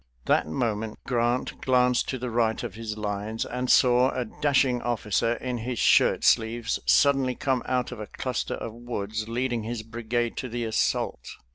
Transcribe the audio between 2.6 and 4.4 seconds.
of his lines and saw a